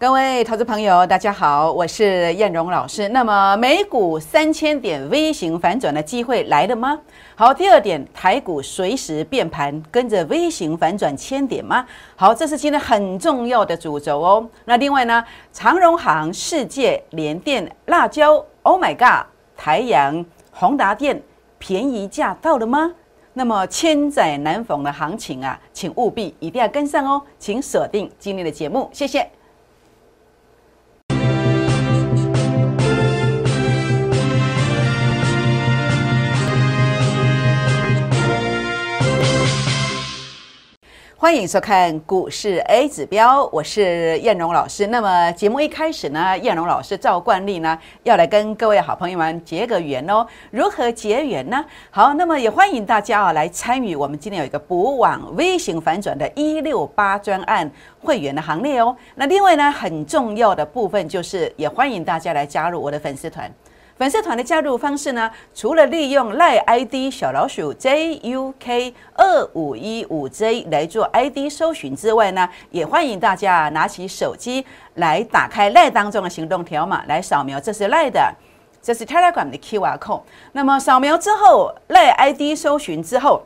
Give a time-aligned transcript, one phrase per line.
[0.00, 3.08] 各位投资朋友，大家好，我是燕荣老师。
[3.08, 6.96] 那么美股三千点 V 型反转的机会来了吗？
[7.34, 11.84] 好，第二点，台股随时变盘，跟着 V 型反转千点吗？
[12.14, 14.48] 好，这是今天很重要的主轴哦。
[14.66, 19.26] 那另外呢，长荣行、世界、联电、辣椒，Oh my God，
[19.56, 21.20] 台阳、宏达电
[21.58, 22.92] 便宜价到了吗？
[23.32, 29.28] 那么千载难逢的行情啊，请务必一定要跟上哦，请锁定今天的节目，谢谢。
[41.20, 44.86] 欢迎收看股市 A 指标，我是燕荣老师。
[44.86, 50.24] 那么节目一开始呢，燕荣老师照惯例呢，要来跟各位好朋友们结个缘哦。
[50.52, 51.64] 如何结缘呢？
[51.90, 58.96] 好，那么也欢迎大家啊来参与我们今天有一个补网微型反转的一六八专案会员的行列哦。
[59.16, 63.52] 那另外呢，很重要的部分就是，也欢迎大家来加入我的粉丝团。
[63.98, 78.32] 粉丝团的加入方式呢，除了利用赖 ID 小老鼠 JUK 二五一五 J 来做 ID 搜寻之外呢，也欢迎大家拿起手机来打开赖当中的行动条码来扫描，这是赖的，
[78.80, 80.22] 这是 Telegram 的 QR code。
[80.52, 83.42] 那么扫描之后，赖 ID 搜寻之后，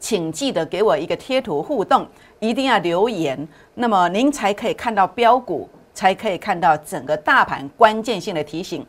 [0.00, 2.08] 请记得给我一个贴图互动，
[2.40, 8.86] 一定要留言，那么您才可以看到标股，才可以看到整个大盘关键性的提醒。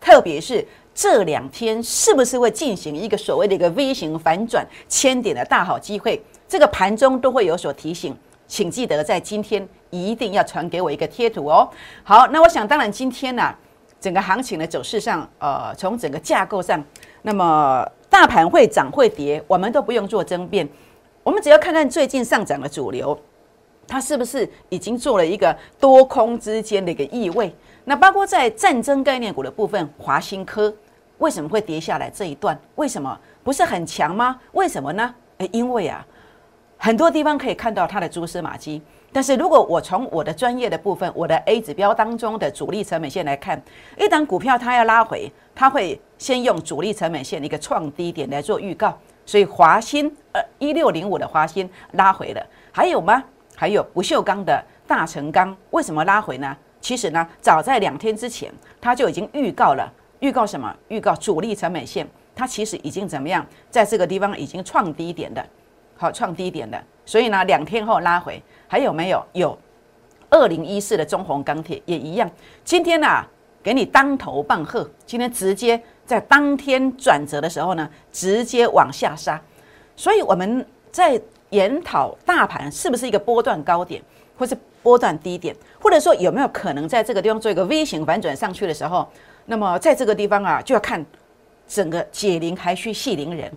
[0.00, 6.20] 特别是这两天，是不是会进行一个所谓的一个 V 型反转千点的大好机会？
[6.48, 8.16] 这个盘中都会有所提醒，
[8.48, 11.68] 请记得在今天一定要传给我一个贴图哦。
[12.02, 13.54] 好，那我想当然今天呢，
[14.00, 16.82] 整个行情的走势上，呃，从整个架构上，
[17.22, 20.68] 那么大盘会涨会跌，我们都不用做争辩，
[21.22, 23.16] 我们只要看看最近上涨的主流，
[23.86, 27.54] 它是不是已经做了一个多空之间的一个意味。
[27.90, 30.72] 那包括在战争概念股的部分，华新科
[31.18, 32.08] 为什么会跌下来？
[32.08, 34.38] 这一段为什么不是很强吗？
[34.52, 35.12] 为什么呢？
[35.38, 36.06] 诶，因为啊，
[36.78, 38.80] 很多地方可以看到它的蛛丝马迹。
[39.10, 43.60] 但是如果我从我的专业的部分，我的 A 指标当中的主力成本线来看，
[43.98, 48.96] 一档股票它要拉回，它会先用主力成本线的一个创低点来做预告。
[49.26, 53.20] 所以华新呃一六零五的华新拉回了，还有吗？
[53.56, 56.56] 还有不锈钢的大成钢为什么拉回呢？
[56.80, 60.74] 其实呢，早在两天之前，它就已经预告了，预告什么？
[60.88, 65.44] 预告主力成本线，它其实已经怎么样，在这个地方已经创低点的，
[65.96, 66.82] 好创低点的。
[67.04, 69.22] 所以呢，两天后拉回，还有没有？
[69.34, 69.58] 有，
[70.30, 72.30] 二零一四的中红钢铁也一样。
[72.64, 73.22] 今天呢，
[73.62, 79.40] 给你当头棒喝，今天直接在当天转折的时候呢，直接往下杀。
[79.94, 81.20] 所以我们在
[81.50, 84.02] 研讨大盘是不是一个波段高点，
[84.38, 84.56] 或是？
[84.82, 89.06] 波段低点，或者说有没有可能在这个地方做一个 V 型反转上去的时候，
[89.46, 91.04] 那么在这个地方啊，就要看
[91.68, 93.50] 整个解铃还需系铃人。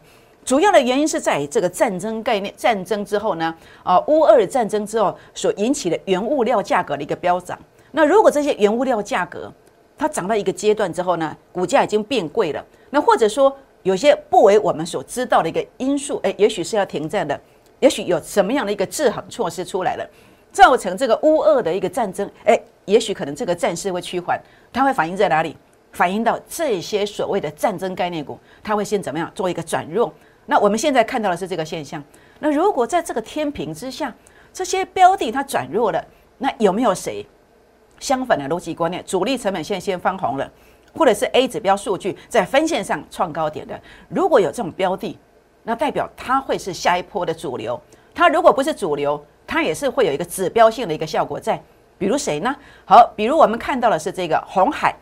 [0.45, 7.57] 主要的原因是在这个战争概念，战争之后呢，啊，乌二战争之后所引起的原物料价格的一个飙涨。
[7.91, 9.49] 那如果这些原物料价格
[9.97, 17.39] 它涨到一个阶段之后呢，股价已经变贵了，那或者说有些不为我们所知道的一个因素，哎，也许是要停战的，
[17.79, 20.05] 也许有什么样的一个制衡措施出来了。
[20.53, 24.39] 造成这个乌俄的一个战争，哎，也许可能这个战事会趋缓，
[24.71, 25.57] 它会反映在哪里？
[25.91, 30.13] 反映到这些所谓的战争概念股，它会先怎么样做一个转弱？
[30.45, 32.03] 那我们现在看到的是这个现象。
[32.39, 34.13] 那如果在这个天平之下，
[34.51, 36.03] 这些标的它转弱了，
[36.37, 37.25] 那有没有谁
[37.99, 39.03] 相反的逻辑观念？
[39.05, 40.51] 主力成本线先翻红了，
[40.95, 43.79] 或者是 A 指标数据在分线上创高点的？
[44.09, 45.17] 如果有这种标的，
[45.63, 47.79] 那代表它会是下一波的主流。
[48.13, 51.61] 它如果不是主流，它也是会有一个指标性的一个效果在，
[51.99, 52.55] 比如谁呢？
[52.85, 54.95] 好，比如我们看到的是这个红海，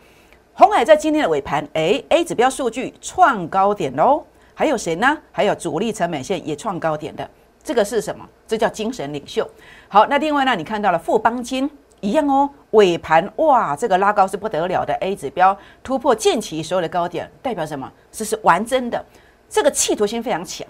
[0.52, 4.22] 红海在今天的尾盘，哎，A 指标数据创高点喽。
[4.52, 5.16] 还有谁呢？
[5.32, 7.26] 还有主力成本线也创高点的，
[7.64, 8.28] 这个是什么？
[8.46, 9.48] 这叫精神领袖。
[9.88, 11.70] 好，那另外呢，你看到了富邦金
[12.00, 17.90] 一样哦，尾盘哇，这个拉高是不得了的，A 指标突破近期所有的高点，代表什么？
[18.10, 19.02] 这是完真的，
[19.48, 20.68] 这个企图心非常强，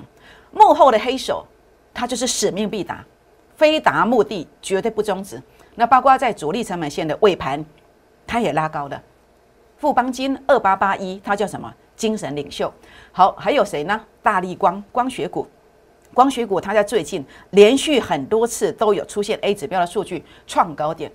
[0.53, 1.45] 幕后的黑手
[1.93, 3.05] 他就是使命必达。
[3.63, 5.41] 非达目的绝对不终止。
[5.77, 7.65] 那包括在主力成本线的尾盘，
[8.27, 9.01] 它也拉高了。
[9.79, 11.73] 富邦金二八八一，它叫什么？
[11.95, 12.73] 精神领袖。
[13.13, 14.05] 好，还有谁呢？
[14.21, 15.47] 大力光光学股，
[16.13, 21.13] 光学股它在最近连续很多次都有出现 A 指标的数据创高点。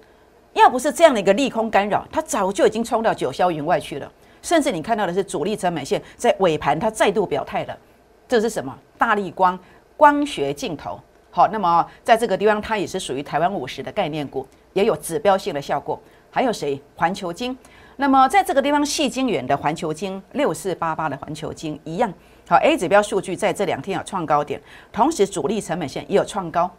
[0.54, 4.10] 要不是这样的一个利空干扰，它早就已经冲到九霄云外去了。
[4.42, 7.78] 甚至你看到的是主力成本线在尾盘它再度表态了。
[8.26, 8.74] 这是什么？
[8.98, 9.60] 大力光
[9.98, 10.98] 光学镜头。
[11.30, 16.00] 好，那么在这个地方，它也是属于台湾五十的概念股，也有指标性的效果。
[16.30, 16.80] 还有谁？
[16.96, 17.58] 环球金。
[17.96, 22.14] 那么在这个地方，细晶圆的环球金，六四八八的环球金一样。
[22.48, 26.70] 好，A 指标数据在这两天有创高点，同时主力成本线也有创高，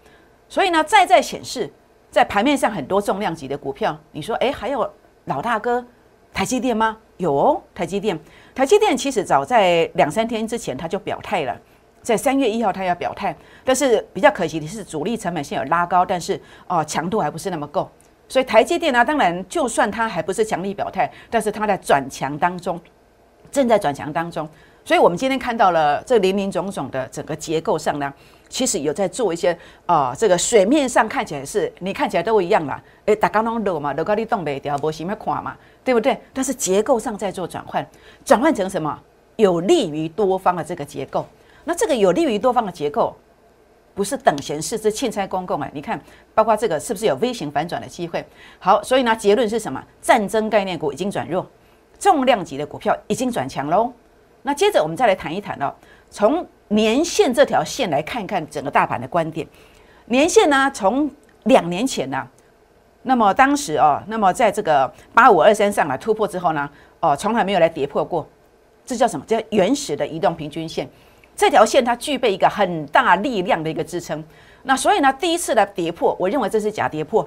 [0.48, 1.68] 所以呢，再再显示
[2.10, 4.88] 在盘面上很多重量级的股票，你说，哎，还有
[5.24, 5.84] 老大哥
[6.32, 6.96] 台积电吗？
[7.16, 8.18] 有哦，台积电。
[8.54, 11.60] 台积电其实早在两三天之前他就表态了，
[12.08, 17.86] 在三月一号他要表态，但是比较可惜的是主力成本线有拉高，但是哦强度还不是那么够，
[18.26, 22.80] 所以台积电呢，当然就算它还不是强力表态，但是它在转强当中，
[23.52, 24.48] 正在转强当中，
[24.86, 28.10] 所以我们今天看到了这林林总总的整个结构上呢，
[28.48, 29.54] 其实有在做一些
[29.84, 35.54] 啊，这个水面上看起来是你看起来都一样啦，诶，大家拢落嘛，落到你动袂掉，无什么看嘛。
[35.84, 36.18] 对不对？
[36.32, 37.86] 但是结构上在做转换，
[38.24, 38.98] 转换成什么？
[39.36, 41.26] 有利于多方的这个结构。
[41.68, 43.14] 那这个有利于多方的结构，
[43.94, 45.70] 不是等闲视之、欠差公共哎。
[45.74, 46.00] 你看，
[46.34, 48.24] 包括这个是不是有微型反转的机会？
[48.58, 49.84] 好，所以呢，结论是什么？
[50.00, 51.46] 战争概念股已经转弱，
[51.98, 53.92] 重量级的股票已经转强喽。
[54.40, 55.70] 那接着我们再来谈一谈哦，
[56.08, 59.46] 从年线这条线来看一看整个大盘的观点。
[60.06, 61.10] 年线呢，从
[61.44, 62.26] 两年前呢。
[63.02, 68.26] 那么当时哦，那么在这个八五二三上来突破之后呢，哦，从来没有来跌破过，
[68.86, 69.26] 这叫什么？
[69.26, 70.88] 叫原始的移动平均线。
[71.38, 74.22] 这条线它具备一个很大力量的一个支撑。
[74.64, 77.26] 那所以呢，第一次的跌破，我认为这是假跌破。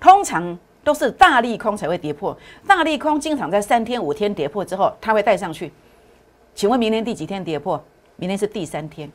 [0.00, 2.34] 通常都是大利空才会跌破，
[2.66, 5.70] 大利空经常在三天五天跌破之后，它会带上去。
[6.54, 7.78] 请问明天第几天跌破？
[8.16, 9.12] 明天是第三天。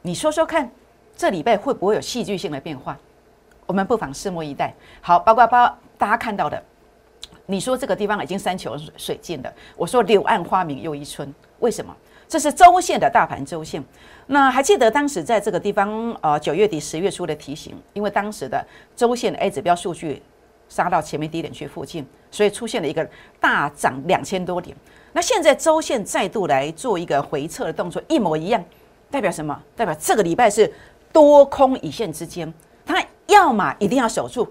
[0.00, 0.70] 你说说看，
[1.14, 2.96] 这礼拜会不会有戏剧性的变化？
[3.66, 4.72] 我们不妨拭目以待。
[5.02, 6.60] 好，包括包大家看到的，
[7.44, 9.52] 你说这个地方已经山穷水尽了。
[9.76, 11.94] 我说柳暗花明又一村，为什么？
[12.28, 13.82] 这是周线的大盘周线。
[14.26, 18.64] 那还记得当时在这个地方，呃，九月底十月初的提醒，因为当时的
[18.94, 20.22] 周线 A 指标数据
[20.68, 23.08] 杀到前面低点区附近，所以出现了一个
[23.40, 24.76] 大涨两千多点。
[25.14, 28.62] 那现在周线再度来做一个回撤的动作，一模一样，
[29.10, 29.58] 代表什么？
[29.74, 30.70] 代表这个礼拜是
[31.10, 32.52] 多空一线之间。
[32.84, 34.46] 它要么一定要守住，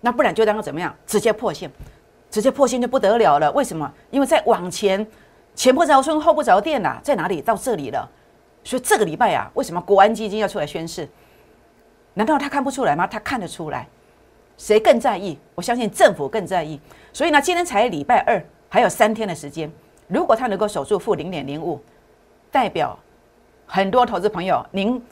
[0.00, 0.94] 那不然就当怎么样？
[1.06, 1.70] 直接破线，
[2.30, 3.52] 直接破线就不得了了。
[3.52, 3.92] 为什么？
[4.10, 5.06] 因为在往前，
[5.58, 7.42] 前不着村后不着店呐，在哪里？
[7.42, 8.08] 到这里了。
[8.62, 11.08] 所以这个礼拜啊，为什么国安基金要出来宣誓？
[12.14, 13.08] 难道他看不出来吗？
[13.08, 13.88] 他看得出来。
[14.56, 15.36] 谁更在意？
[15.56, 16.80] 我相信政府更在意。
[17.12, 19.68] 所以呢，今天才礼拜二，还有三天的时间。
[20.06, 21.80] 如果他能够守住负零点零五，
[22.52, 22.96] 代表
[23.66, 25.02] 很多投资朋友，您。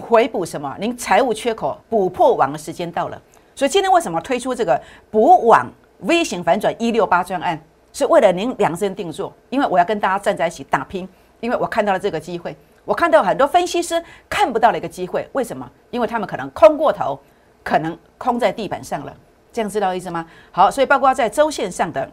[0.00, 0.74] 回补什么？
[0.80, 3.20] 您财务缺口补破网的时间到了，
[3.54, 7.62] 所以今天为什么推出这个补网 V 型反转一六八专案？
[7.92, 11.08] 是为了您量身定做，因为我要跟大家站在一起打拼，
[11.40, 15.70] 因为我看到了这个机会，我看到很多分析师看不到的一个机会，为什么？
[15.90, 17.18] 因为他们可能空过头，
[17.62, 19.14] 可能空在地板上了，
[19.52, 20.26] 这样知道意思吗？
[20.50, 22.10] 好，所以包括在周线上的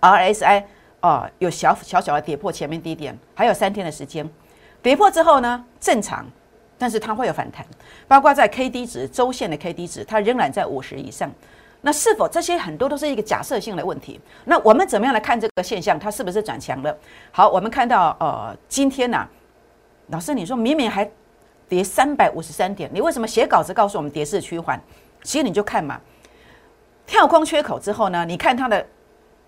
[0.00, 0.64] RSI
[1.00, 4.28] 哦，有小小小的跌破前面低点，还有三天的时间，
[4.82, 6.26] 跌破之后呢，正常。
[6.78, 7.64] 但是它会有反弹，
[8.06, 11.32] 包括在 K D 值周线的 K D 值，它仍然在五十以上。
[11.86, 14.20] 那是否这些很多都是一个假设性的问题？
[14.44, 15.96] 那我们怎么样来看这个现象？
[15.96, 16.98] 它是不是转强了？
[17.30, 19.24] 好，我们看到呃，今天呢，
[20.08, 21.08] 老师你说明明还
[21.68, 24.82] 跌三百五十三点，你为什么写稿子告诉我们跌势趋缓？
[25.22, 26.00] 其实你就看嘛，
[27.06, 28.84] 跳空缺口之后呢，你看它的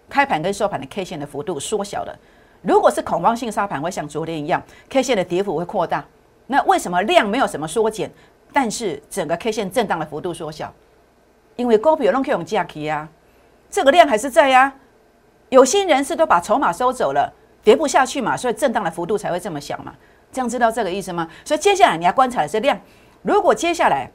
[0.08, 2.16] 开盘跟收盘的 K 线的幅度缩小了。
[2.62, 6.04] 如果是恐慌性杀盘，会像昨天一样，K 线的跌幅会扩大。
[6.46, 8.08] 那为什么量没有什么缩减，
[8.52, 10.72] 但是整个 K 线震荡的幅度缩小？
[11.58, 13.06] 因为高比龙 K 用假期呀，
[13.68, 14.72] 这个量还是在呀。
[15.48, 17.32] 有心人士都把筹码收走了，
[17.64, 19.92] 跌不下去嘛，所以震荡的幅度才会这么小嘛。
[20.30, 21.28] 这样知道这个意思吗？
[21.44, 22.78] 所以接下来你要观察的是量。
[23.22, 24.08] 如果接下来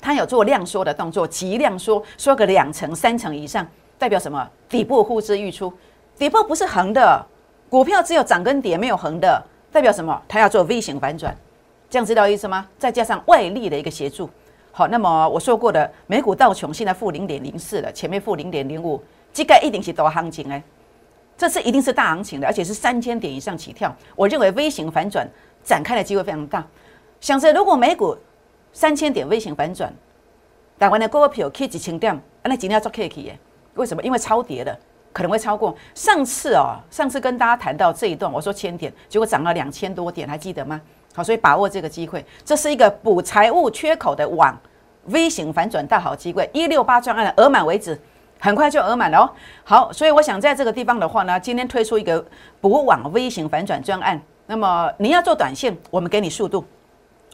[0.00, 3.66] 它有做量缩的动作，急量缩，缩个两成、三成以上，
[3.98, 4.48] 代表什么？
[4.68, 5.72] 底部呼之欲出。
[6.16, 7.26] 底部不是横的，
[7.68, 9.42] 股票只有涨跟跌，没有横的，
[9.72, 10.22] 代表什么？
[10.28, 11.36] 它要做 V 型反转。
[11.90, 12.68] 这样知道意思吗？
[12.78, 14.30] 再加上外力的一个协助，
[14.70, 20.62] 好，那么我说过的美股道琼现在负零点零四了，前面负零点零五，这个一定是多行情哎，
[21.36, 23.94] 这次一定是大行情的，而且是三千点以上起跳。
[24.14, 25.28] 我认为微型反转
[25.64, 26.64] 展开的机会非常大。
[27.20, 28.16] 想着如果美股
[28.72, 29.92] 三千点微型反转，
[30.78, 33.38] 台湾的股票 K 几千点，那今天要做 K K 耶？
[33.74, 34.02] 为什么？
[34.02, 34.78] 因为超跌的
[35.12, 36.78] 可能会超过上次哦。
[36.88, 40.80] 上次跟大家谈到这一段，我说千点，结果涨了两千多点，还记得吗？
[41.14, 44.56] 好，所以把握这个机会，这是一个补财务缺口的网
[45.06, 46.48] V 型反转大好机会。
[46.52, 47.98] 一六八专案额满为止，
[48.38, 49.30] 很快就额满了哦。
[49.64, 52.24] 好，所以我想在这个地方的话呢，今天推出一个
[52.60, 54.20] 补网 V 型反转专案。
[54.46, 56.62] 那么你要做短线，我们给你速度；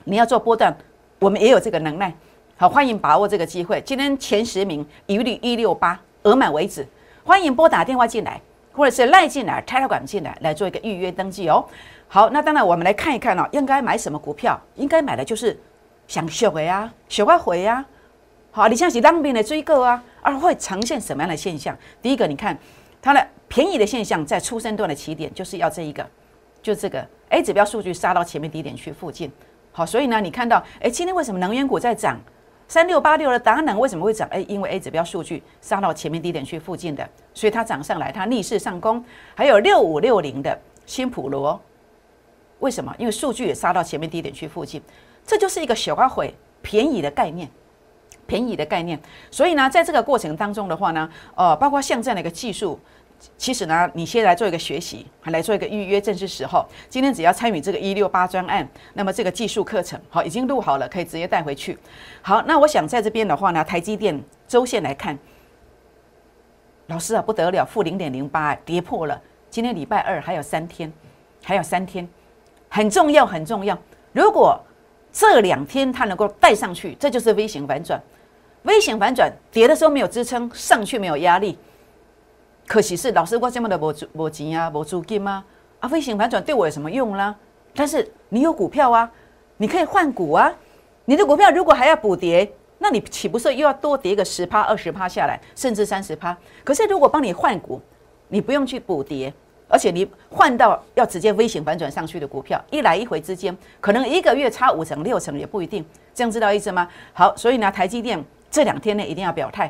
[0.04, 0.74] 你要做波段，
[1.18, 2.12] 我们也有这个能耐。
[2.56, 3.80] 好，欢迎把握这个机会。
[3.82, 6.86] 今天前十名一律一六八，额满为止。
[7.24, 8.40] 欢迎拨打电话进来，
[8.72, 11.64] 或者是赖进来、泰来管进来，来做一个预约登记哦。
[12.14, 14.56] 好，那当然我们来看一看哦，应该买什么股票？
[14.76, 15.58] 应该买的就是
[16.06, 17.84] 想学的呀，学快回呀。
[18.52, 21.76] 好，你像是当兵的追购啊，而会呈现什么样的现象？
[22.00, 22.56] 第一个，你看
[23.02, 26.08] 它的便宜的现象，在出生段的起点就是要这一个，
[26.62, 29.28] 就这个 A 指标数据杀到前面低点区附近。
[29.72, 32.16] 好，所以呢，你看到哎，今天为什么能源股在涨？
[32.68, 34.28] 三六八六的达能为什么会涨？
[34.30, 37.04] 哎，因为 A 指标数据杀到前面低点区附近的，
[37.34, 39.04] 所以它涨上来，它逆势上攻。
[39.34, 40.56] 还有六五六零的
[40.86, 41.60] 新普罗，
[42.60, 42.94] 为什么？
[42.98, 44.80] 因为数据也杀到前面低点区附近，
[45.26, 47.48] 这就是一个小花毁便宜的概念，
[48.26, 48.98] 便宜的概念。
[49.30, 52.78] 所以呢，在这个过程当中的话呢，呃，包括像这样的一个技术。
[53.38, 56.66] 其实呢，你先来做一个学习，来做一个预约，正是时候。
[56.90, 61.78] 今天只要参与这个一六八专案，那么这个技术课程好已经录好了，可以直接带回去。
[62.20, 65.18] 好，那我想在这边的话呢，台积电周线来看，
[66.88, 69.18] 老师啊不得了，负零点零八，跌破了。
[69.48, 70.92] 今天礼拜二还有三天，
[71.42, 72.06] 还有三天，
[72.74, 73.78] 很重要，很重要。
[74.12, 74.60] 如果
[75.12, 78.02] 这两天它能够带上去，这就是 V 型反转。
[78.64, 81.56] V 型反转，跌的时候没有支撑，上去没有压力。
[82.66, 85.44] 可惜是老师，我这么的无无钱啊，无资金吗？
[85.78, 87.32] 啊，飞行反转对我有什么用啦？
[87.76, 89.08] 但是你有股票啊，
[89.56, 90.52] 你可以换股啊。
[91.04, 96.36] 你的股票如果还要补跌，那你岂不是又要多跌个十趴、二十趴下来，甚至三十趴？
[96.64, 97.80] 可是如果帮你换股，
[98.26, 99.32] 你不用去补跌，
[99.74, 105.84] 而且你换到要直接微型反转上去的股票，一来一回之间，可能一个月差五成、六成也不一定。
[106.14, 106.88] 这样知道意思吗？
[107.12, 109.68] 好，所以呢，台积电这两天呢一定要表态。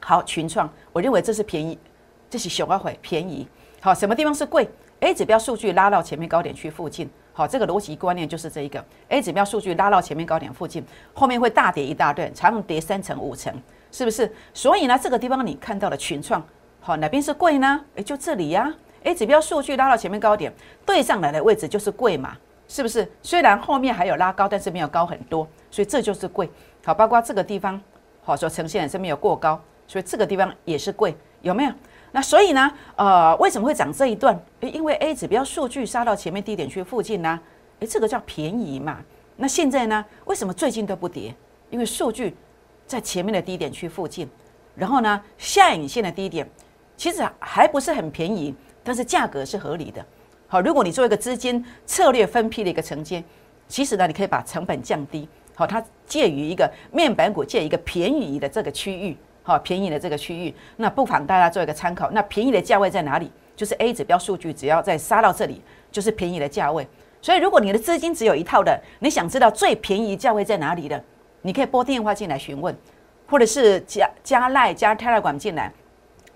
[0.00, 1.78] 好，群创，我认为这是便宜。
[2.30, 3.46] 这是小外汇便宜，
[3.80, 4.66] 好，什么地方是贵
[5.00, 13.54] ？A 指标数据拉到前面高点去附近，好，这个逻辑观念就是这一个 A 指标数据拉到前面高点附近，后面会大跌一大段，常跌三成五成，
[13.92, 14.30] 是不是？
[14.52, 16.44] 所以呢，这个地方你看到的群创，
[16.80, 17.80] 好，哪边是贵呢？
[17.94, 18.74] 诶，就这里呀
[19.04, 20.52] ，A 指标数据拉到前面高点，
[20.84, 22.36] 对上来的位置就是贵嘛，
[22.68, 23.10] 是不是？
[23.22, 26.48] 虽然后面还有拉高，但是没有高很多，所以这就是贵。
[26.84, 27.80] 好，包括这个地方，
[28.22, 31.72] 好，所呈现的是没有过高，所以这个地方也是贵，有没有？
[32.12, 34.40] 那所以呢，呃，为什么会涨这一段？
[34.60, 37.38] 因为 A 指标数据杀到前面低点区附近呢，
[37.80, 38.98] 诶，这个叫便宜嘛。
[39.36, 41.34] 那现在呢，为什么最近都不跌？
[41.68, 42.34] 因为数据
[42.86, 44.26] 在前面的低点区附近，
[44.74, 46.48] 然后呢，下影线的低点
[46.96, 48.54] 其实还不是很便宜，
[48.86, 50.04] 但是价格是合理的。
[50.46, 53.22] 好，如果你做一个资金策略分批的一个承接，
[53.66, 55.28] 其实呢，你可以把成本降低。
[55.56, 59.16] 好，它介于一个面板股介于一个便宜的这个区域。
[59.42, 62.10] 好，便宜的这个区域，那不妨大家做一个参考。
[62.12, 63.30] 那便宜的价位在哪里？
[63.56, 66.86] 就是 A 指标数据，只要再杀到这里，就是便宜的价位。
[67.22, 71.02] 所以，如果你的资金只有一套的，你想知道最便宜价位在哪里的，
[71.42, 72.76] 你可以拨电话进来询问，
[73.26, 75.72] 或者是加加赖加 Telegram 进来。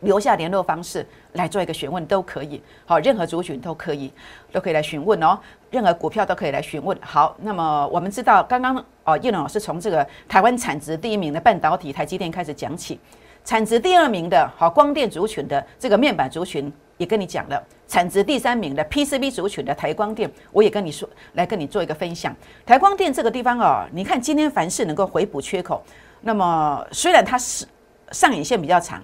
[0.01, 4.13] 留下联络方式来做一个询问都可以，好，任何族群都可以，
[4.53, 5.39] 都可以来询问哦，
[5.71, 6.97] 任何股票都可以来询问。
[7.01, 12.99] 好，那么我们知道，刚刚哦，叶龙老师从这个台湾产值第一名的半导体台积电开始讲起，
[13.45, 22.35] 产值第二名的好光电族群的这个面板族群也跟你讲了，产值第三名的 PCB 族群的台光电，我也跟你说，来跟你做一个分享。
[22.65, 25.83] 台光电这个地方哦，你看今天凡是能够回补缺口，
[26.23, 27.67] 那么虽然它是
[28.13, 29.03] 上影线比较长。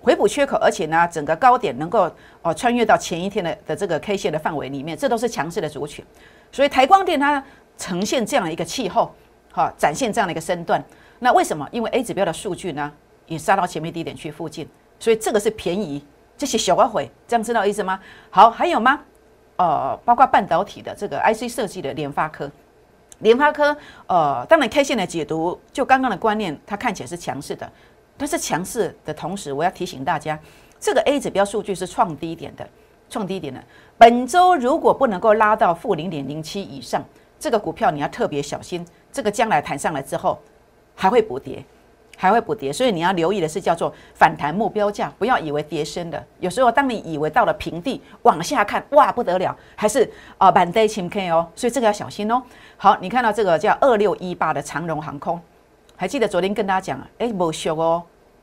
[0.00, 2.10] 回补缺口，而且呢，整个高点能够
[2.42, 6.04] 哦穿越到前一天的的这个 K 线的范围里面，这都是强势的族群。
[6.52, 7.42] 所以台光电它
[7.76, 9.12] 呈现这样的一个气候，
[9.52, 10.82] 哈，展现这样的一个身段。
[11.18, 11.68] 那为什么？
[11.72, 12.90] 因为 A 指标的数据呢
[13.26, 16.04] 也杀到前面低点区附近，所以这个是便宜，
[16.36, 17.98] 这些小外汇，这样知道意思吗？
[18.30, 19.00] 好，还有吗？
[19.56, 22.48] 呃，包括半导体的这个 IC 设计的联发科，
[23.18, 23.76] 联发科
[24.06, 27.68] 呃，当然 K 线的解读，就刚刚的观念，它看起来是强势的。
[28.18, 30.38] 但是强势的同时，我要提醒大家，
[30.78, 32.68] 这个 A 指标数据是创低点的，
[33.08, 33.62] 创低点的。
[33.96, 37.02] 本周如果不能够拉到负零点零七以上，
[37.38, 38.84] 这个股票你要特别小心。
[39.12, 40.38] 这个将来弹上来之后，
[40.94, 41.64] 还会补跌，
[42.16, 42.72] 还会补跌。
[42.72, 46.24] 所以你要留意的是叫做反弹目标价，不要以为跌深的。
[46.40, 51.48] 有时候当你以为到了平地，往下看，哇不得了，还是啊板 day 清 K 哦。
[51.54, 52.42] 所以这个要小心哦。
[52.76, 55.40] 好，你看到这个叫二六一八的长荣航空。
[56.00, 58.00] 还记得昨天跟大家讲，哎，不修哦，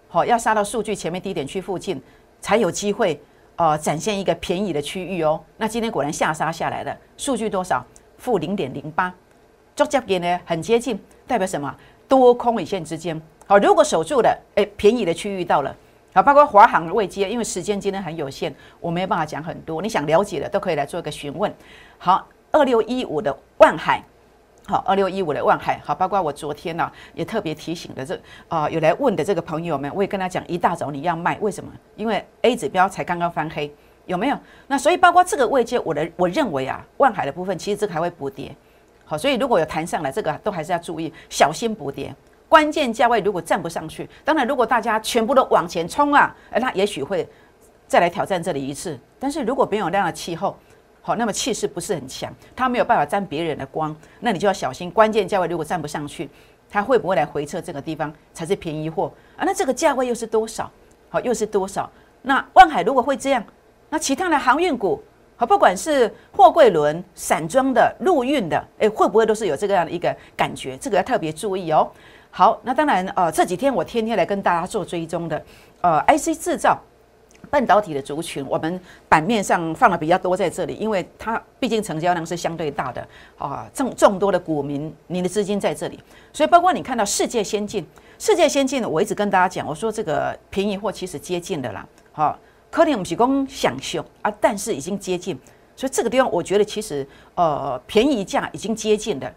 [0.09, 2.01] 好，要杀到数据前面低点区附近，
[2.41, 3.17] 才有机会，
[3.55, 5.41] 呃，展现一个便宜的区域哦。
[5.55, 7.81] 那今天果然下杀下来了，数据多少？
[8.17, 9.13] 负零点零八，
[9.73, 11.73] 做价点呢很接近，代表什么？
[12.09, 13.19] 多空一线之间。
[13.47, 15.73] 好，如果守住了，哎，便宜的区域到了。
[16.13, 19.81] 好，包括华航未接，因为时间今天很有限，我没有办法讲很多。
[19.81, 21.49] 你想了解的都可以来做一个询问。
[21.97, 24.03] 好，二六一五的万海。
[24.67, 31.71] 好，二六一五的万海，好，包括我昨天呢也特别提醒的这啊有来问的这个朋友们，我也跟他讲，一大早你要卖，为什么？
[31.95, 33.71] 因为 A 指标才刚刚翻黑，
[34.07, 34.37] 有没有？
[34.65, 38.55] 那所以包括这个位阶，我的我认为啊，万海的部分其实这个还会补跌，
[39.05, 42.13] 好，所以如果有弹上来，这个都还是要注意，小心补跌。
[42.49, 47.27] 关键价位如果站不上去，当然如果大家全部都往前冲啊，那也许会
[47.87, 48.97] 再来挑战这里一次。
[49.19, 50.57] 但是如果没有那样的气候，
[51.05, 54.89] 好，那么气势不是很强，它没有办法沾别人的光，那你就要小心。
[54.89, 56.27] 关键价位如果站不上去，
[56.67, 59.45] 它会不会来回撤这个地方才是便宜货啊？
[59.45, 60.67] 那这个价位又是多少？
[61.09, 61.87] 好，又是多少？
[62.23, 63.43] 那万海如果会这样，
[63.87, 64.99] 那其他的航运股，
[65.35, 70.75] 好，不管是货柜轮、散装的、陆运的，诶，会不会都是有这个样的一个感觉？
[70.77, 71.87] 这个要特别注意哦。
[72.31, 75.45] 好，那当然，呃，这几天我天天来跟大家做追踪的，
[75.81, 76.81] 呃，IC 制造。
[77.45, 85.99] 半导体的族群，我们版面上放的比较多在这里，因为它毕竟成交量是相对大的啊，众众多的股民，你的资金在这里，
[86.33, 87.85] 所以包括你看到世界先进，
[88.19, 92.37] 世界先进呢，我一直跟大家讲，我说这个便宜货其实接近的啦，好，
[92.69, 95.37] 可能提供享受啊，但是已经接近，
[95.75, 99.33] 所以这个地方我觉得其实呃便宜价已经接近的，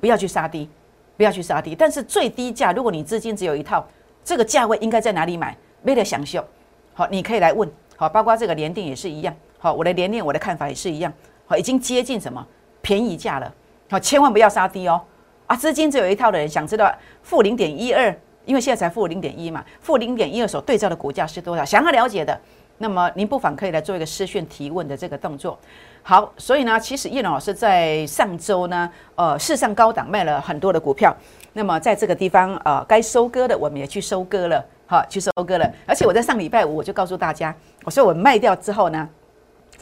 [0.00, 0.68] 不要去杀低，
[1.16, 3.86] 不要去杀低，但是最低价，如果你资金只有一套，
[4.24, 5.56] 这个价位应该在哪里买？
[5.84, 6.44] 为了享受。
[6.92, 11.12] 好，你可以来问，好，包括这个联电也是一样，好，我的联电我的看法也是一样，
[11.46, 12.46] 好，已经接近什么
[12.82, 13.52] 便宜价了，
[13.90, 15.00] 好，千万不要杀低哦，
[15.46, 16.92] 啊，资金只有一套的人想知道
[17.22, 21.64] 负零点一二，因为现在才负零点一嘛，负零点一二所对照的股价是多少？
[21.64, 22.38] 想要了解的，
[22.78, 25.58] 那么您不妨可以来做一个私讯提问的这个动作。
[26.02, 31.14] 好，所以呢，其实叶老师在上周呢，呃，市上高档卖了很多的股票，
[31.52, 34.64] 那么在这个地方呃，该收割的我们也去收割了。
[34.90, 35.72] 好，去收割了。
[35.86, 37.54] 而且我在上礼拜五我就告诉大家，
[37.84, 39.08] 我说我卖掉之后呢，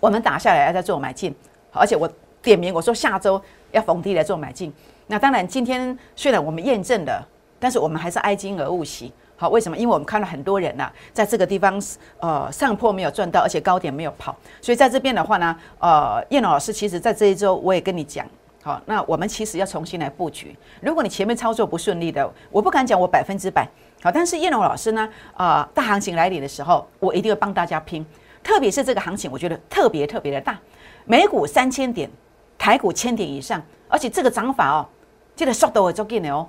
[0.00, 1.34] 我们打下来要再做买进。
[1.72, 2.06] 而且我
[2.42, 4.70] 点名我说下周要逢低来做买进。
[5.06, 7.26] 那当然今天虽然我们验证了，
[7.58, 9.10] 但是我们还是哀金而勿喜。
[9.34, 9.78] 好，为什么？
[9.78, 11.82] 因为我们看到很多人呐，在这个地方
[12.18, 14.36] 呃上坡没有赚到，而且高点没有跑。
[14.60, 18.26] 所以在这边的话呢，呃，叶老师其实在这一周我也跟你讲，
[18.62, 20.54] 好，那我们其实要重新来布局。
[20.82, 23.66] 如果你前面操作不顺利的，我不敢讲我百分之百。
[24.00, 25.08] 好，但是叶龙老师呢？
[25.34, 28.04] 啊，大行情来临的时候，我一定会帮大家拼。
[28.44, 30.56] 特别是这个行情，我觉得特别特别的大，
[31.04, 32.08] 美股三千点，
[32.56, 34.86] 台股千点以上，而且这个涨法哦，
[35.34, 36.46] 这个速度会足紧的哦。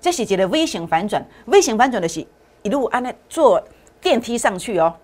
[0.00, 2.24] 这是一个微型反转，微型反转的是
[2.62, 3.62] 一路按那坐
[4.00, 4.94] 电梯上去哦，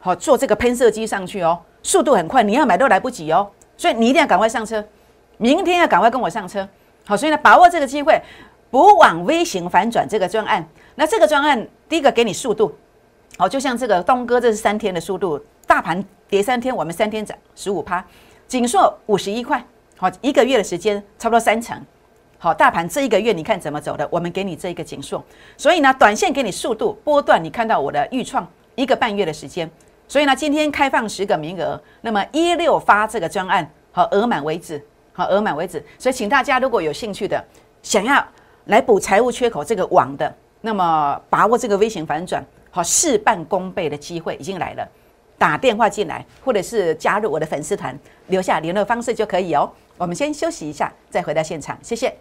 [0.00, 4.84] 好，坐这个喷射机上去哦，速度很快，你要买都来不及哦，所以你一定要赶快上车，
[5.38, 6.68] 明天要赶快跟我上车。
[7.06, 8.20] 好，所以呢，把握这个机会。
[8.70, 12.70] 补网微型反转这个专案，那这个专案第一个给你速度，
[13.38, 18.04] 好，就像这个东哥，这是三天的速度，大盘跌三天，我们三天涨十五趴，
[18.46, 19.64] 锦硕五十一块，
[19.96, 21.80] 好，一个月的时间差不多三成，
[22.36, 25.24] 好，大盘这一个月你看怎么走的，我们给你这一个锦硕，
[25.56, 29.70] 所以呢，短线给你速度波段，你看到我的预创一个半月的时间，
[30.06, 37.42] 所以呢，今天开放十个名额，那么一六发这个专案，好，额满为止，好，额满为止，所以请大家如果有兴趣的，
[37.82, 38.22] 想要。
[38.68, 44.86] 来补财务缺口这个网的，那么把握这个微型反转，好事半功倍的机会已经来了，
[45.38, 49.70] 打电话进来，或者是加入我的粉丝团，留下联络方式就可以哦。
[49.96, 52.14] 我们先休息一下，再回到现场，谢谢。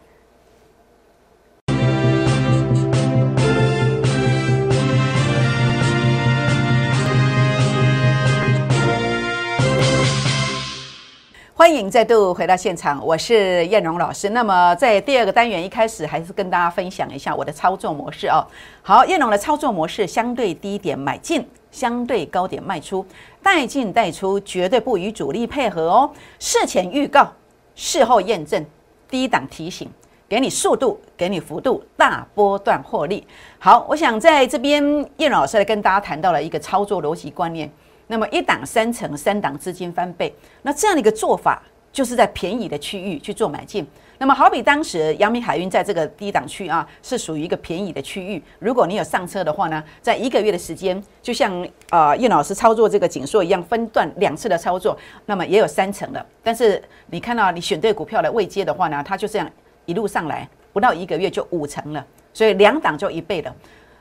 [11.58, 14.30] 欢迎再度回到现场，我是燕荣老师。
[14.30, 18.46] 那么在第二个单元一开始，还是跟大家分享一下我的操作模式哦。
[18.84, 23.04] 好，燕荣的操作模式：相对低点买进，相对高点卖出，
[23.42, 26.12] 带进带出，绝对不与主力配合哦。
[26.38, 27.28] 事前预告，
[27.74, 28.64] 事后验证，
[29.10, 29.90] 低档提醒，
[30.30, 33.26] 给你速度，给你幅度，大波段获利。
[33.58, 34.84] 好，我想在这边，
[35.18, 37.68] 燕荣老师来跟大家谈到了一个操作逻辑观念。
[38.08, 43.86] 那么一档三成，三档资金翻倍，那这样的一个做法，就是在便宜的区域去做买进。
[44.20, 48.42] 那么好比当时阳明海运在这个低档区啊，是属于一个便宜的区域。
[48.58, 56.26] 如果你有上车的话呢，在一个月的时间，就像啊叶老师操作这个紧缩一样，分段两次的操作，那么也有三成的。
[56.42, 59.48] 但是你看到你选对股票来未接的话呢，它就这样
[59.86, 63.56] 一路上来，不到一个月就五成了，所以两档就一倍了。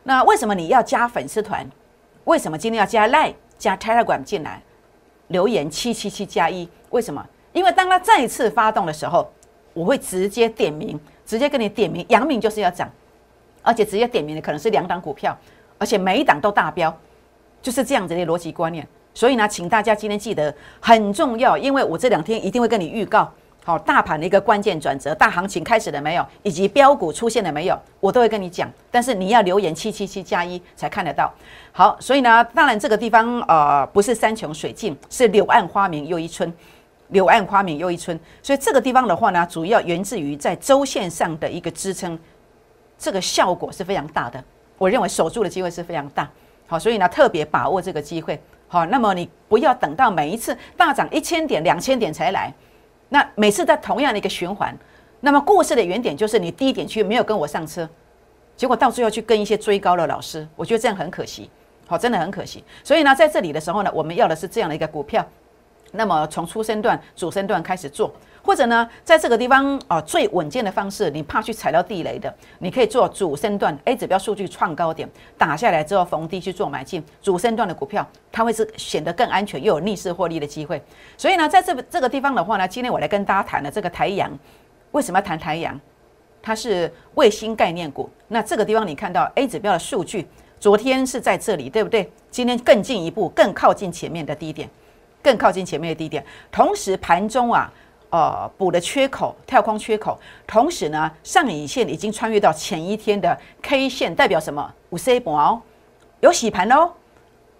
[0.05, 1.69] 那为什么你要加粉丝团？
[2.25, 3.35] 为什么今天要加 Line？
[3.59, 4.63] 加 Telegram 进来，
[5.29, 7.27] 留言七七七加一，为什么？
[7.53, 9.31] 因为当他再次发动的时候，
[9.73, 12.91] 我会直接点名，直接跟你点名，阳明就是要涨，
[13.63, 15.37] 而且直接点名的可能是两档股票，
[15.79, 16.95] 而且每一档都达标，
[17.63, 18.87] 就是这样子的逻辑观念。
[19.15, 23.33] 所以呢，请大家今天记得很重要，因为我这两天一定会跟你预告，
[23.67, 26.25] 好，大盘的一个关键转折，大行情开始了没有？
[26.45, 27.77] 以及标股出现了没有？
[27.99, 28.71] 我都会跟你讲。
[28.93, 31.35] 但是你要留言七七七加一才看得到。
[31.73, 36.55] 好，所以呢，当然这个地方呃不是山穷水尽，是柳暗花明又一村，
[37.09, 38.17] 柳暗花明又一村。
[38.41, 42.17] 所以这个地方的话呢，主要源自于在周线上的一个支撑，
[42.97, 44.41] 这个效果是非常大的。
[44.79, 46.31] 我认为守住的机会是非常大。
[46.69, 48.41] 好，所以呢特别把握这个机会。
[48.69, 52.53] 好，那么你不要等到每一次大涨一千点、两千点才来。
[53.09, 54.77] 那每次在同样的一个循环，
[55.21, 57.89] 那么故事的原点就是你低点去没有跟我上车，
[58.57, 61.51] 结果到最后去跟一些追高的老师，我觉得这样很可惜，
[61.87, 62.65] 好，真的很可惜。
[62.83, 65.25] 所以呢，在这里的时候呢，我们要的是这样的一个股票，
[65.93, 68.13] 那么从初升段、主升段开始做。
[68.43, 80.81] 或者呢，在这个地方啊，最稳健的方式，你怕去踩到地雷的，你可以做主升段 A 指标数据创高点打下来之后逢低去做买进主升段的股票，它会是显得更安全又有逆势获利的机会。
[81.17, 84.31] 所以呢，在这这个地方的话呢，今天我来跟大家谈的这个台阳，
[84.93, 85.81] 为什么要谈台阳？
[86.41, 88.09] 它是卫星概念股。
[88.29, 90.29] 那这个地方你看到 A 指标的数据，
[90.61, 92.09] 昨天是在这里，对不对？
[92.31, 94.71] 今天更进一步，更靠近前面的低点，
[95.27, 96.25] 更靠近前面的低点。
[96.53, 97.69] 同时盘中啊。
[98.11, 104.73] 呃，补的缺口，跳空缺口，同时呢，上影线已经穿越到前一天的 K 线，代表什么？
[104.91, 105.61] 五 C 盘哦，
[106.21, 106.93] 有洗盘哦，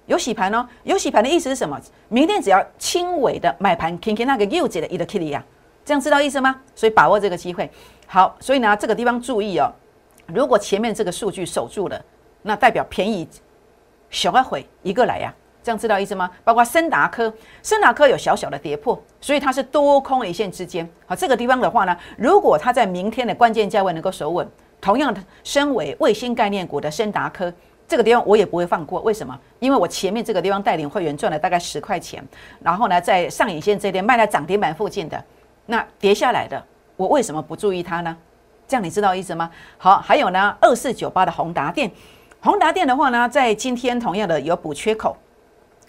[0.07, 1.79] 有洗盘哦，有洗盘的意思是什么？
[2.09, 5.45] 明天只要轻微的买盘，看看那个右脚的一个 Kitty 呀，
[5.85, 6.61] 这样知道意思吗？
[6.77, 7.69] 所以把握这个机会。
[8.07, 9.71] 好，所以呢，这个地方注意哦，
[10.27, 12.01] 如果前面这个数据守住了，
[12.43, 13.29] 那代表便宜
[14.11, 15.35] 小个回一个来呀。
[15.67, 16.31] 这样知道意思吗？
[16.45, 20.89] 包括森达科，森达科有小小的跌破，所以它是多空一线之间。
[21.07, 24.49] 好，这个地方的话呢，如果它在明天的关键价位能够守稳，
[24.81, 27.53] 同样的，身为卫星概念股的森达科，
[27.89, 29.01] 这个地方我也不会放过。
[29.01, 29.37] 为什么？
[29.59, 32.25] 因为我前面这个地方带领会员赚了大概十块钱，
[32.63, 35.21] 然后呢，在上影线这边卖在涨停板附近的，
[35.67, 36.65] 那跌下来的，
[36.97, 38.17] 我为什么不注意它呢？
[38.69, 39.51] 这样你知道意思吗？
[39.79, 41.91] 好，还有呢，二四九八的宏达电，
[42.41, 45.17] 宏达电的话呢，在今天同样的有补缺口。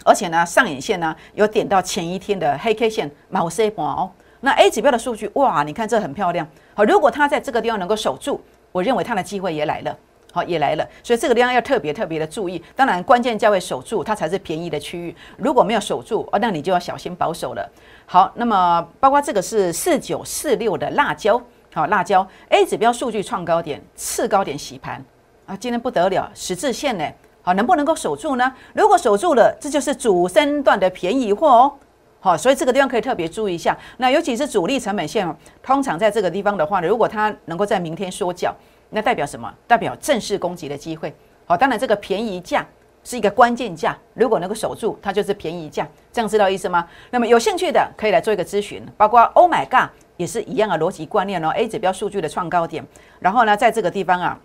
[0.08, 4.10] 而且呢，上影线呢有点到前一天的黑 K 线毛 C 盘哦。
[4.40, 6.48] 那 A 指标的数据哇，你看这很漂亮。
[6.72, 8.40] 好，如果它在这个地方能够守住，
[8.72, 9.94] 我认为它的机会也来了。
[10.32, 10.88] 好，也来了。
[11.02, 12.62] 所以这个地方要特别特别的注意。
[12.76, 15.14] 当然，关键价位守住，它才是便宜的区域。
[15.36, 17.70] 如果没有守住哦，那你就要小心保守了。
[18.06, 21.42] 好，那么包括这个是四九四六的辣椒，
[21.74, 25.04] 好，辣椒 A 指标数据创高点，次高点洗盘
[25.46, 27.04] 啊，今天不得了，十字线呢。
[27.48, 28.52] 好，能不能够守住呢？
[28.74, 31.72] 如果守住了，这就是主升段的便宜货哦。
[32.20, 33.74] 好，所以这个地方可以特别注意一下。
[33.96, 35.26] 那尤其是主力成本线，
[35.62, 38.54] 通常在这个地方的话呢，如果它能够在明天缩脚，
[38.90, 39.50] 那代表什么？
[39.66, 41.10] 代表正式攻击的机会。
[41.46, 42.66] 好，当然这个便宜价
[43.02, 45.88] 是一个关键价，如果能够守住，它就是便宜价。
[46.12, 46.86] 这样知道意思吗？
[47.10, 51.48] 那么有兴趣的可以来做一个咨询，包括 Oh my God 也是一样的逻辑观念哦。
[51.56, 52.86] A 指标数据的创高点，
[53.20, 54.38] 然后呢，在这个地方啊。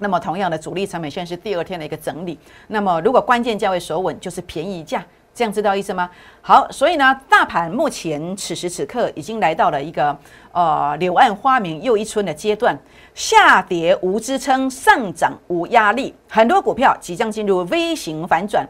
[0.00, 2.36] 那么同样的主力成本线是第二天的一个整理。
[2.66, 6.10] 那么如果关键价位守稳，就是便宜价，这样知道意思吗？
[6.42, 10.16] 好，所以呢，大盘目前此时此刻已经来到了一个
[10.52, 12.76] 呃柳暗花明又一村的阶段，
[13.14, 18.66] 下跌无支撑，上涨无压力，很多股票即将进入 V 型反转。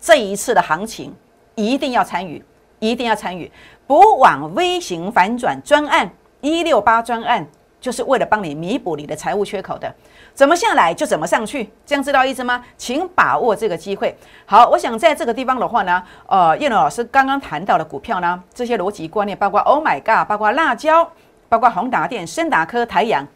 [0.00, 1.14] 这一次的行情
[1.54, 2.42] 一定要参与，
[2.78, 3.50] 一定要参与，
[3.86, 7.46] 不往 V 型反转专案一六八专案，
[7.84, 9.94] 就是为了帮你弥补你的财务缺口的。
[10.32, 12.64] 怎么下来就怎么上去，这样知道意思吗？
[12.78, 14.16] 请把握这个机会。
[14.46, 21.06] 好，我想在这个地方的话呢，呃，叶龙老师刚刚谈到的股票呢，这些逻辑观念，包括 Oh my God，包括辣椒，
[21.50, 23.28] 包括宏达电、深达科、台阳，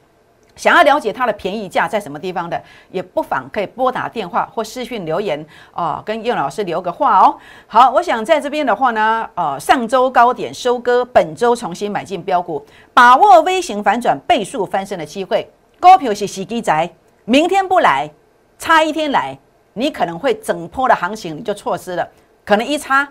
[0.58, 7.38] 想要了解它的便宜价在什么地方的，也不妨可以拨打电话或私讯留言哦，跟叶老师留个话哦。
[7.68, 15.48] 好，我想在这边的话呢，呃，上周高点收割，本周重新买进标股，把握微型反转倍数翻身的机会。
[15.80, 16.90] 股票是时机仔，
[17.24, 18.10] 明天不来，
[18.58, 19.38] 差一天来，
[19.74, 22.08] 你可能会整波的行情你就错失了，
[22.44, 23.08] 可能一差，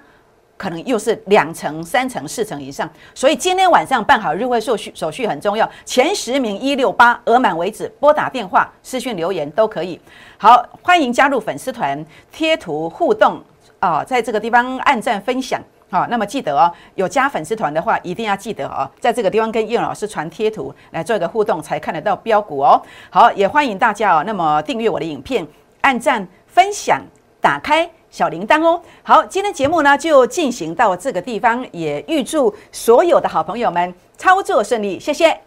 [0.57, 2.89] 可能又是两成、三成、四成以上。
[3.13, 5.69] 所以今天晚上办好入会手续，手续很重要。
[5.85, 9.99] 前十名一六八额满为止，拨打电话、私讯留言都可以。
[10.37, 13.41] 好，欢迎加入粉丝团，贴图互动
[13.79, 15.61] 啊，在这个地方按赞分享。
[15.89, 22.81] 好，那么记得哦，有加粉丝团的话，一定要记得哦，在这个地方跟叶老师传贴图来做一个互动，才看得到标股哦。
[23.09, 25.47] 好，也欢迎大家哦，那么订阅我的影片，
[25.79, 27.01] 按赞、分享、
[27.39, 28.81] 打开小铃铛哦。
[29.03, 35.39] 好，今天节目呢就进行到这个地方，也预祝所有的好朋友们操作顺利，谢谢。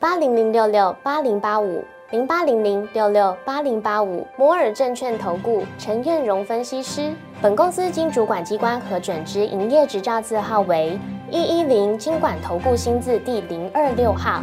[0.00, 1.84] 八零零六六八零八五。
[2.10, 7.10] 零八零零六六八零八五摩尔证券投顾陈彦荣分析师。
[7.40, 10.98] 本公司经主管机关核准之营业执照字号为
[11.30, 14.42] 一一零金管投顾新字第零二六号。